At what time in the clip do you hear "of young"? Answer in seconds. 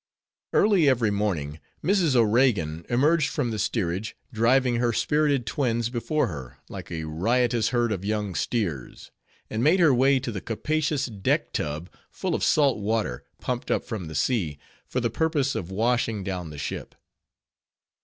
7.91-8.33